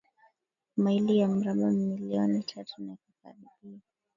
[0.77, 3.79] maili ya mraba milioni tatu na inakaribia